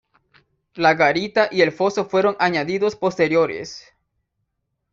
[0.73, 3.85] La garita y el foso fueron añadidos posteriores.